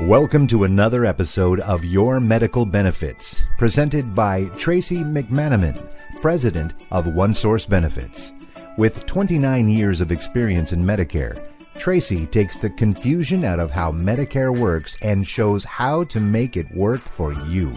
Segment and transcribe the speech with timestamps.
[0.00, 7.66] Welcome to another episode of Your Medical Benefits, presented by Tracy McManaman, President of OneSource
[7.66, 8.34] Benefits.
[8.76, 11.42] With 29 years of experience in Medicare,
[11.78, 16.70] Tracy takes the confusion out of how Medicare works and shows how to make it
[16.74, 17.70] work for you.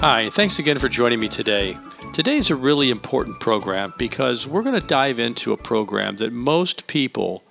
[0.00, 1.78] Hi, thanks again for joining me today.
[2.12, 6.34] Today is a really important program because we're going to dive into a program that
[6.34, 7.42] most people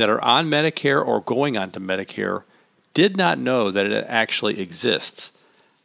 [0.00, 2.42] that are on Medicare or going on to Medicare
[2.94, 5.30] did not know that it actually exists.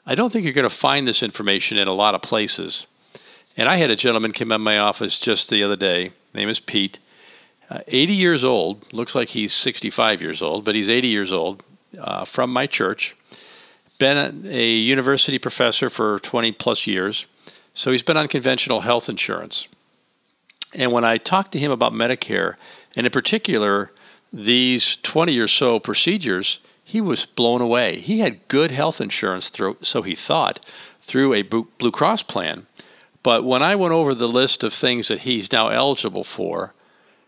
[0.06, 2.88] I don't think you're going to find this information in a lot of places.
[3.58, 6.14] And I had a gentleman come in my office just the other day.
[6.34, 6.98] Name is Pete.
[7.70, 8.94] Uh, 80 years old.
[8.94, 11.62] Looks like he's 65 years old, but he's 80 years old.
[12.00, 13.18] Uh, from my church.
[14.00, 17.26] Been a university professor for 20 plus years.
[17.74, 19.68] So he's been on conventional health insurance.
[20.74, 22.56] And when I talked to him about Medicare,
[22.96, 23.92] and in particular
[24.36, 28.00] these 20 or so procedures, he was blown away.
[28.00, 30.60] He had good health insurance, through, so he thought,
[31.04, 32.68] through a Blue Cross plan.
[33.24, 36.74] But when I went over the list of things that he's now eligible for,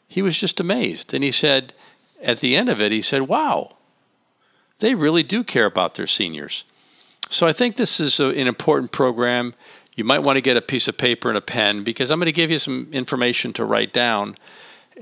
[0.10, 1.14] he was just amazed.
[1.14, 1.74] And he said,
[2.22, 3.78] at the end of it, he said, wow,
[4.80, 6.66] they really do care about their seniors.
[7.30, 9.54] So I think this is a, an important program.
[9.96, 12.28] You might want to get a piece of paper and a pen because I'm going
[12.28, 14.36] to give you some information to write down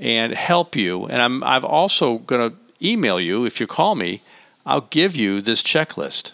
[0.00, 1.06] and help you.
[1.06, 4.22] And I'm I've also going to email you if you call me.
[4.64, 6.32] I'll give you this checklist.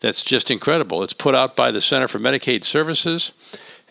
[0.00, 1.02] That's just incredible.
[1.02, 3.32] It's put out by the Center for Medicaid Services,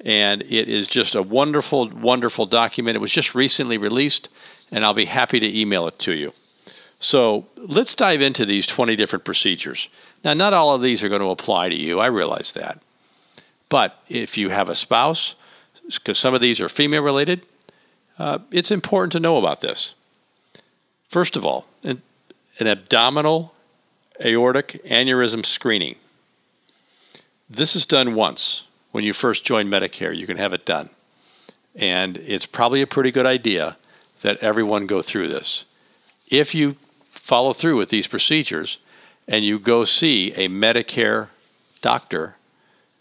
[0.06, 2.96] and it is just a wonderful, wonderful document.
[2.96, 4.30] It was just recently released,
[4.72, 6.34] and I'll be happy to email it to you.
[7.00, 9.90] So let's dive into these 20 different procedures.
[10.24, 12.00] Now, not all of these are going to apply to you.
[12.00, 12.80] I realize that.
[13.68, 15.36] But if you have a spouse,
[15.90, 17.46] because some of these are female related,
[18.18, 19.94] uh, it's important to know about this.
[21.10, 22.02] First of all, an,
[22.60, 23.54] an abdominal
[24.24, 25.96] aortic aneurysm screening.
[27.50, 30.16] This is done once when you first join Medicare.
[30.16, 30.90] You can have it done.
[31.76, 33.78] And it's probably a pretty good idea
[34.22, 35.66] that everyone go through this.
[36.30, 36.76] If you
[37.12, 38.78] follow through with these procedures
[39.28, 41.30] and you go see a Medicare
[41.82, 42.36] doctor,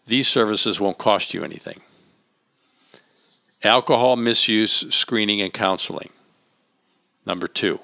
[0.07, 1.81] these services won't cost you anything
[3.63, 6.11] alcohol misuse screening and counseling.
[7.25, 7.79] Number two,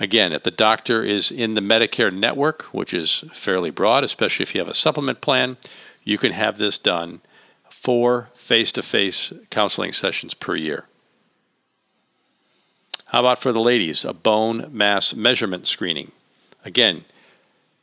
[0.00, 4.54] again, if the doctor is in the Medicare network, which is fairly broad, especially if
[4.54, 5.56] you have a supplement plan,
[6.02, 7.20] you can have this done
[7.70, 10.84] four face to face counseling sessions per year.
[13.06, 16.10] How about for the ladies, a bone mass measurement screening?
[16.64, 17.04] Again,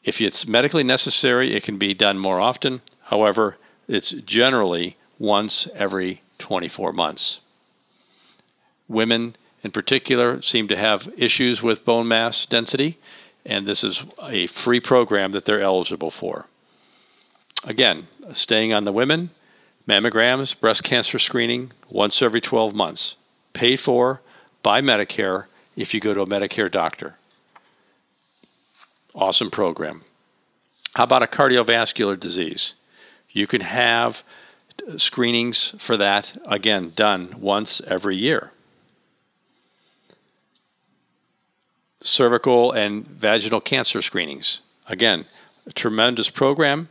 [0.03, 2.81] if it's medically necessary, it can be done more often.
[3.03, 3.55] However,
[3.87, 7.39] it's generally once every 24 months.
[8.89, 12.99] Women, in particular, seem to have issues with bone mass density,
[13.45, 16.45] and this is a free program that they're eligible for.
[17.63, 19.29] Again, staying on the women,
[19.87, 23.15] mammograms, breast cancer screening once every 12 months,
[23.53, 24.19] paid for
[24.61, 25.45] by Medicare
[25.77, 27.15] if you go to a Medicare doctor.
[29.15, 30.03] Awesome program.
[30.95, 32.73] How about a cardiovascular disease?
[33.29, 34.21] You can have
[34.97, 38.51] screenings for that, again, done once every year.
[42.01, 44.59] Cervical and vaginal cancer screenings.
[44.87, 45.25] Again,
[45.67, 46.89] a tremendous program,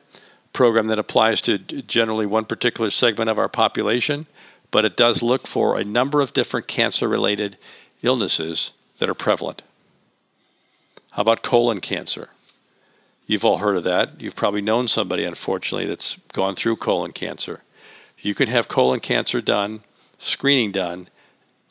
[0.53, 4.27] program that applies to generally one particular segment of our population,
[4.71, 7.57] but it does look for a number of different cancer related
[8.03, 9.63] illnesses that are prevalent.
[11.11, 12.29] How about colon cancer?
[13.27, 14.21] You've all heard of that.
[14.21, 17.61] You've probably known somebody, unfortunately, that's gone through colon cancer.
[18.21, 19.83] You can have colon cancer done,
[20.19, 21.09] screening done,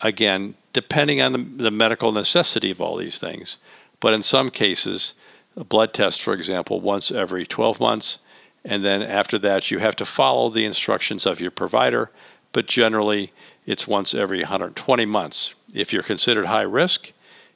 [0.01, 3.57] again, depending on the, the medical necessity of all these things.
[3.99, 5.13] But in some cases,
[5.55, 8.19] a blood test, for example, once every 12 months.
[8.65, 12.09] And then after that, you have to follow the instructions of your provider.
[12.51, 13.31] But generally,
[13.65, 15.53] it's once every 120 months.
[15.73, 17.11] If you're considered high risk,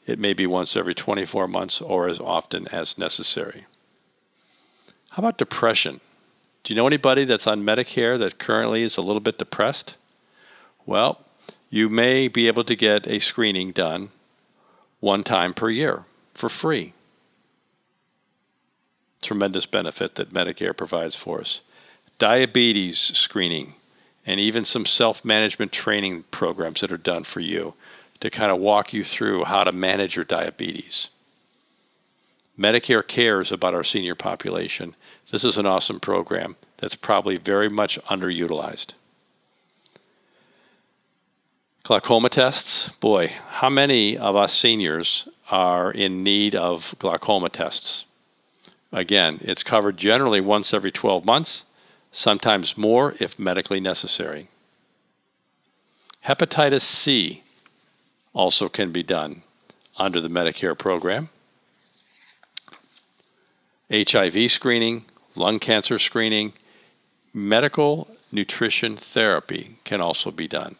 [0.05, 3.65] it may be once every 24 months or as often as necessary.
[5.09, 6.01] How about depression?
[6.63, 9.97] Do you know anybody that's on Medicare that currently is a little bit depressed?
[10.85, 11.19] Well,
[11.69, 14.09] you may be able to get a screening done
[14.99, 16.93] one time per year for free.
[19.21, 21.61] Tremendous benefit that Medicare provides for us.
[22.17, 23.73] Diabetes screening
[24.25, 27.73] and even some self management training programs that are done for you
[28.21, 31.09] to kind of walk you through how to manage your diabetes.
[32.57, 34.95] Medicare cares about our senior population.
[35.31, 38.93] This is an awesome program that's probably very much underutilized.
[41.83, 48.05] Glaucoma tests, boy, how many of us seniors are in need of glaucoma tests.
[48.91, 51.63] Again, it's covered generally once every 12 months,
[52.11, 54.47] sometimes more if medically necessary.
[56.25, 57.43] Hepatitis C
[58.33, 59.43] also can be done
[59.97, 61.29] under the Medicare program.
[63.91, 66.53] HIV screening, lung cancer screening,
[67.33, 70.75] medical nutrition therapy can also be done.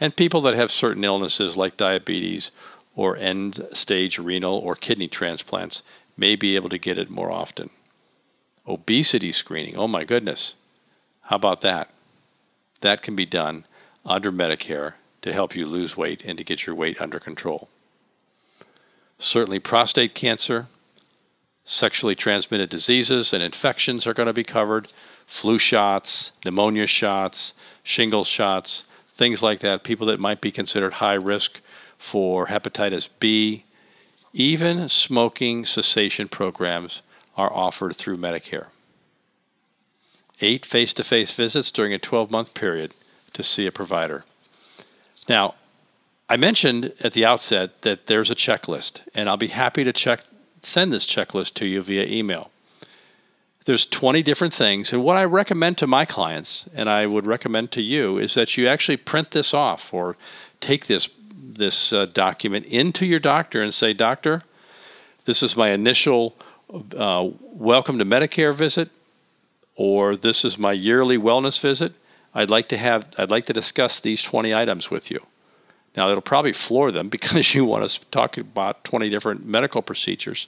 [0.00, 2.50] And people that have certain illnesses like diabetes
[2.94, 5.82] or end stage renal or kidney transplants
[6.16, 7.70] may be able to get it more often.
[8.66, 10.54] Obesity screening, oh my goodness.
[11.22, 11.90] How about that?
[12.80, 13.64] That can be done
[14.04, 17.68] under Medicare to help you lose weight and to get your weight under control.
[19.18, 20.68] Certainly, prostate cancer,
[21.68, 24.90] sexually transmitted diseases and infections are going to be covered
[25.26, 28.84] flu shots, pneumonia shots, shingles shots,
[29.16, 31.60] things like that, people that might be considered high risk
[31.98, 33.64] for hepatitis B.
[34.32, 37.02] Even smoking cessation programs
[37.36, 38.66] are offered through Medicare.
[40.40, 42.94] Eight face to face visits during a 12 month period
[43.34, 44.24] to see a provider.
[45.28, 45.54] Now,
[46.30, 50.20] I mentioned at the outset that there's a checklist, and I'll be happy to check
[50.62, 52.50] send this checklist to you via email.
[53.64, 57.72] There's 20 different things, and what I recommend to my clients, and I would recommend
[57.72, 60.16] to you, is that you actually print this off or
[60.60, 61.08] take this
[61.40, 64.42] this uh, document into your doctor and say, "Doctor,
[65.26, 66.34] this is my initial
[66.96, 68.88] uh, welcome to Medicare visit,
[69.76, 71.92] or this is my yearly wellness visit.
[72.34, 75.20] I'd like to have I'd like to discuss these 20 items with you."
[75.98, 80.46] Now, it'll probably floor them because you want to talk about 20 different medical procedures.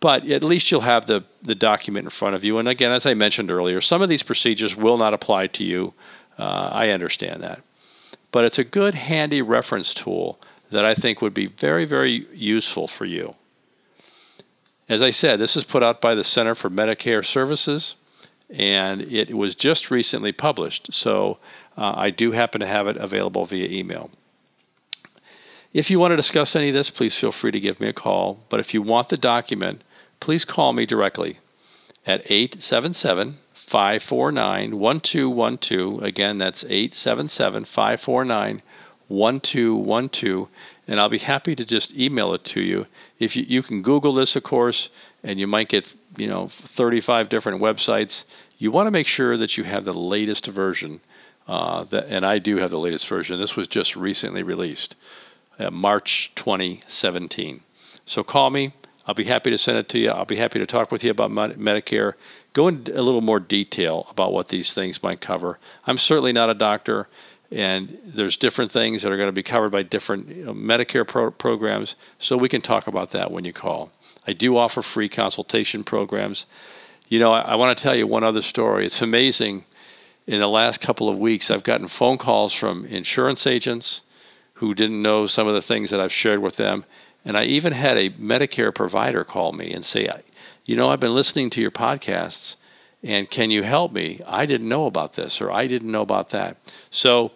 [0.00, 2.58] But at least you'll have the, the document in front of you.
[2.58, 5.92] And again, as I mentioned earlier, some of these procedures will not apply to you.
[6.38, 7.62] Uh, I understand that.
[8.32, 10.40] But it's a good, handy reference tool
[10.70, 13.34] that I think would be very, very useful for you.
[14.88, 17.94] As I said, this is put out by the Center for Medicare Services,
[18.50, 20.94] and it was just recently published.
[20.94, 21.38] So
[21.76, 24.10] uh, I do happen to have it available via email.
[25.72, 27.94] If you want to discuss any of this, please feel free to give me a
[27.94, 28.38] call.
[28.50, 29.82] But if you want the document,
[30.20, 31.38] please call me directly
[32.06, 36.02] at 877 549 1212.
[36.02, 38.62] Again, that's 877 549
[39.08, 40.48] 1212.
[40.88, 42.86] And I'll be happy to just email it to you.
[43.18, 44.90] If you, you can Google this, of course,
[45.22, 48.24] and you might get you know 35 different websites.
[48.58, 51.00] You want to make sure that you have the latest version.
[51.48, 53.40] Uh, that, and I do have the latest version.
[53.40, 54.96] This was just recently released
[55.58, 57.60] uh, March 2017.
[58.06, 58.72] So call me.
[59.06, 60.10] I'll be happy to send it to you.
[60.10, 62.14] I'll be happy to talk with you about Medicare.
[62.52, 65.58] Go into a little more detail about what these things might cover.
[65.86, 67.08] I'm certainly not a doctor,
[67.50, 71.06] and there's different things that are going to be covered by different you know, Medicare
[71.06, 71.96] pro- programs.
[72.18, 73.90] So we can talk about that when you call.
[74.26, 76.46] I do offer free consultation programs.
[77.08, 78.86] You know, I, I want to tell you one other story.
[78.86, 79.64] It's amazing.
[80.28, 84.02] In the last couple of weeks, I've gotten phone calls from insurance agents
[84.62, 86.84] who didn't know some of the things that I've shared with them.
[87.24, 90.08] And I even had a Medicare provider call me and say,
[90.64, 92.54] You know, I've been listening to your podcasts,
[93.02, 94.20] and can you help me?
[94.24, 96.58] I didn't know about this, or I didn't know about that.
[96.92, 97.32] So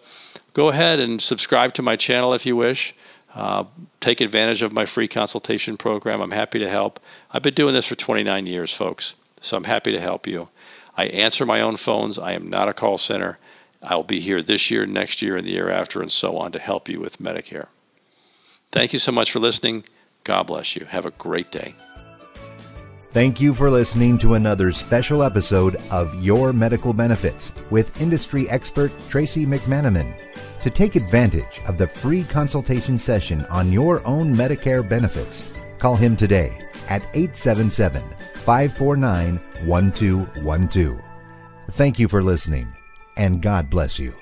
[0.53, 2.95] go ahead and subscribe to my channel if you wish.
[3.35, 3.65] Uh,
[3.99, 6.21] take advantage of my free consultation program.
[6.21, 7.01] I'm happy to help.
[7.29, 10.47] I've been doing this for 29 years, folks, so I'm happy to help you.
[10.95, 12.17] I answer my own phones.
[12.17, 13.37] I am not a call center.
[13.83, 16.59] I'll be here this year, next year, and the year after, and so on to
[16.59, 17.67] help you with Medicare.
[18.71, 19.83] Thank you so much for listening.
[20.23, 20.85] God bless you.
[20.85, 21.75] Have a great day.
[23.11, 28.91] Thank you for listening to another special episode of Your Medical Benefits with industry expert
[29.09, 30.13] Tracy McManaman.
[30.61, 35.45] To take advantage of the free consultation session on your own Medicare benefits,
[35.79, 38.03] call him today at 877
[38.33, 41.01] 549 1212.
[41.71, 42.76] Thank you for listening
[43.17, 44.13] and God bless you.